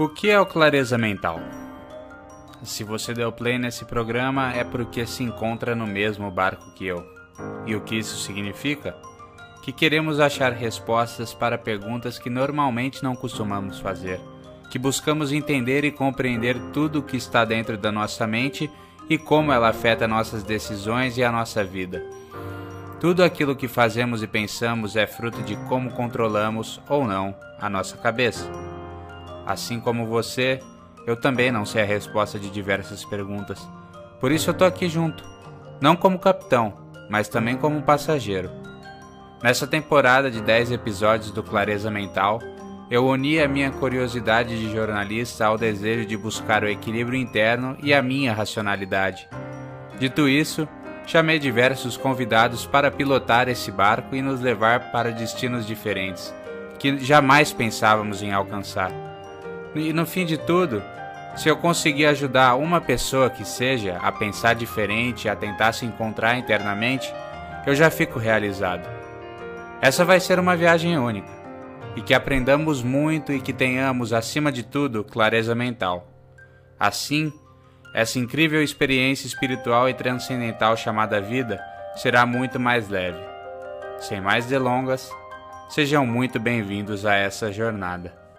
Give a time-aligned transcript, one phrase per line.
[0.00, 1.38] O que é o clareza mental?
[2.62, 7.04] Se você deu play nesse programa é porque se encontra no mesmo barco que eu.
[7.66, 8.96] E o que isso significa?
[9.62, 14.18] Que queremos achar respostas para perguntas que normalmente não costumamos fazer.
[14.70, 18.70] Que buscamos entender e compreender tudo o que está dentro da nossa mente
[19.06, 22.02] e como ela afeta nossas decisões e a nossa vida.
[22.98, 27.98] Tudo aquilo que fazemos e pensamos é fruto de como controlamos ou não a nossa
[27.98, 28.69] cabeça.
[29.46, 30.60] Assim como você,
[31.06, 33.66] eu também não sei a resposta de diversas perguntas.
[34.20, 35.24] Por isso eu tô aqui junto,
[35.80, 36.74] não como capitão,
[37.08, 38.50] mas também como passageiro.
[39.42, 42.38] Nessa temporada de 10 episódios do Clareza Mental,
[42.90, 47.94] eu uni a minha curiosidade de jornalista ao desejo de buscar o equilíbrio interno e
[47.94, 49.28] a minha racionalidade.
[49.98, 50.68] Dito isso,
[51.06, 56.34] chamei diversos convidados para pilotar esse barco e nos levar para destinos diferentes,
[56.78, 59.09] que jamais pensávamos em alcançar.
[59.74, 60.82] E no fim de tudo,
[61.36, 66.36] se eu conseguir ajudar uma pessoa que seja a pensar diferente, a tentar se encontrar
[66.36, 67.12] internamente,
[67.66, 68.88] eu já fico realizado.
[69.80, 71.40] Essa vai ser uma viagem única
[71.96, 76.08] e que aprendamos muito e que tenhamos, acima de tudo, clareza mental.
[76.78, 77.32] Assim,
[77.94, 81.62] essa incrível experiência espiritual e transcendental chamada vida
[81.96, 83.20] será muito mais leve.
[83.98, 85.10] Sem mais delongas,
[85.68, 88.29] sejam muito bem-vindos a essa jornada.